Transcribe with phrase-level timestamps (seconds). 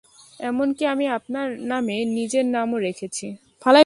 [0.39, 3.27] এমনকি আমি আপনার নামে নিজের নামও রেখেছি।